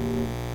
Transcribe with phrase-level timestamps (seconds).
[0.00, 0.49] Amen.